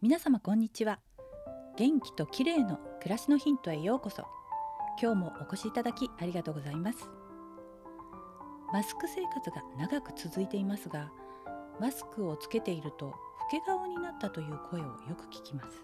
[0.00, 1.00] 皆様こんにちは。
[1.76, 4.28] 元気と綺麗の暮らしのヒントへようこそ。
[5.02, 7.10] 今日もお越しいただきありがとうございます。
[8.72, 11.10] マスク生活が長く続いていますが
[11.80, 13.14] マスクをつけていると老
[13.50, 15.82] け顔になったという声をよく聞きます。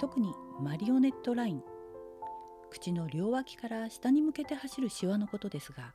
[0.00, 0.32] 特に
[0.62, 1.62] マリオネットライン。
[2.70, 5.92] 口の両脇から下に向けて走るシワのことですが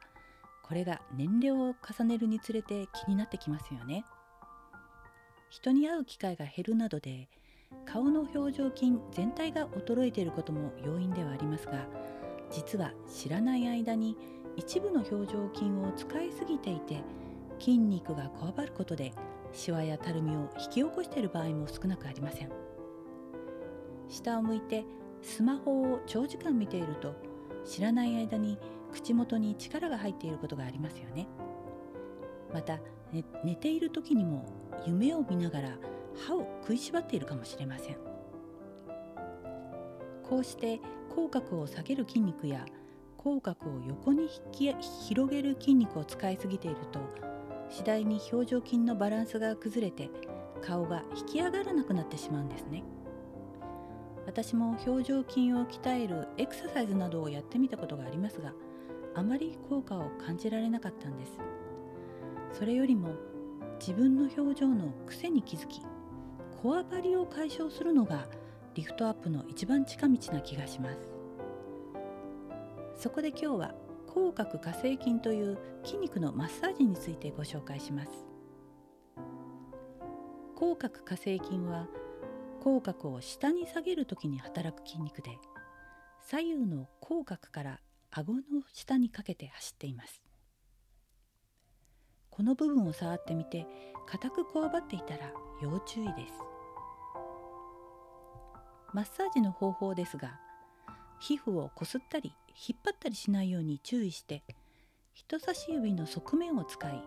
[0.62, 4.06] これが年齢を重ねるにつれて気になってきますよね。
[5.52, 7.28] 人に会う機会が減るなどで
[7.86, 11.86] 顔の表情筋全体が衰えていることも要因ではありますが
[12.50, 14.18] 実は知らない間に
[14.56, 17.04] 一部の表情筋を使いすぎていて
[17.60, 19.12] 筋肉がこわばることで
[19.52, 22.50] シワやたるみを引き起こしている場合も少なくありません。
[24.08, 24.86] 下を向いて
[25.22, 27.14] スマホを長時間見ていると
[27.66, 28.58] 知らない間に
[28.94, 31.28] 口元に力が入っていることがありますよね。
[32.54, 32.80] また、
[33.14, 34.46] ね、寝ている時にも
[34.86, 35.78] 夢を見ながら
[36.26, 37.98] 歯を食いしばっているかもしれません。
[40.24, 40.80] こうして
[41.14, 42.66] 口角を下げる筋肉や
[43.18, 44.74] 口角を横に引き
[45.08, 47.00] 広げる筋肉を使いすぎていると
[47.70, 50.10] 次第に表情筋のバランスが崩れて
[50.62, 52.84] 顔が引き上がらなくなってしまうんですね。
[54.26, 58.54] 私も表情筋を鍛えるエクササイズなどをやってみたことがありますが
[59.16, 61.38] あまり効果を感じられなかったんです。
[62.62, 63.16] それよりも
[63.80, 65.82] 自分の表情の癖に気づき
[66.62, 68.28] こわばりを解消するのが
[68.76, 71.10] リフトアップの一番近道な気がします。
[72.96, 73.74] そこで今日は
[74.06, 78.12] 口角下成筋という筋肉のマッサージについてご紹介します。
[80.56, 81.88] 口角下成筋は
[82.62, 85.32] 口角を下に下げる時に働く筋肉で
[86.22, 87.80] 左右の口角から
[88.12, 90.31] 顎の下にかけて走っています。
[92.42, 93.68] この部分を触ってみて
[94.08, 95.32] 硬くこわばっていたら
[95.62, 96.34] 要注意です。
[98.96, 100.40] マッサージの方法ですが
[101.20, 104.42] 皮膚をこすったり引っ張ったりしないように注意して
[105.14, 107.04] 人差し指の側面を使い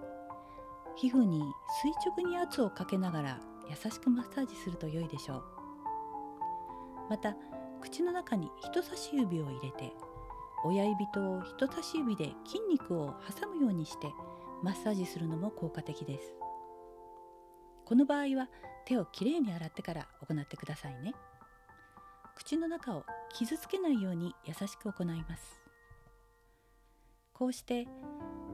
[0.94, 1.42] 皮膚に
[1.82, 5.44] 垂直に圧をかけながら優しくマッサージすると良いでしょう。
[7.10, 7.34] また
[7.80, 9.92] 口の中に人差し指を入れて
[10.64, 14.06] 親指と人差し指で筋肉を挟むようにして
[14.62, 16.34] マッサージするのも効果的です。
[17.84, 18.48] この場合は
[18.87, 21.15] 手をきれいに洗ってから行ってくださいね。
[22.34, 25.60] 口の中を傷つけないように優しく行います。
[27.32, 27.87] こうして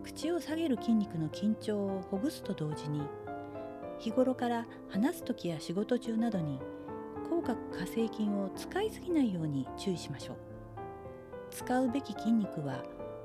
[0.03, 3.03] 口を下げる筋肉の緊張をほぐすと同時に
[3.99, 6.59] 日頃から話す時や仕事中などに
[7.28, 10.37] 口角下成筋を使いすぎないように注意しましょう。
[11.50, 12.83] 使うべき筋肉は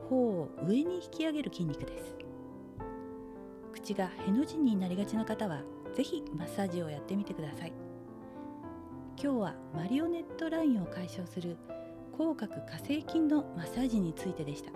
[0.09, 2.24] 頬を上に引き上げる筋肉です。
[3.75, 5.61] 口がへの字になりがちな方は
[5.93, 7.73] 是非マッサージをやってみてください。
[9.21, 11.57] 今日はマリオネットラインを解消する
[12.17, 14.71] 口角下成筋のマッサージについてでした。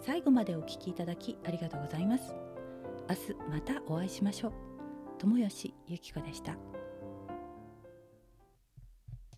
[0.00, 2.34] 最後までお聴きいただきありがとうございます。
[3.08, 4.52] 明日またお会いしましょう。
[5.18, 6.56] 友吉ゆき子でした。